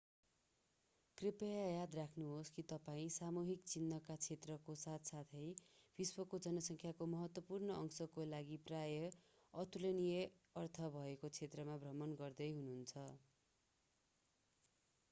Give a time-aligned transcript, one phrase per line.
[1.17, 5.43] कृपया याद राख्नुहोस् कि तपाईं सामूहिक चिहानको क्षेत्रको साथसाथै
[5.99, 9.21] विश्वको जनसंख्याको महत्त्वपूर्ण अंशको लागि प्रायः
[9.53, 10.25] अतुलनीय
[10.57, 13.07] अर्थ भएको क्षेत्रको भ्रमण गर्दै हुनुहुन्छ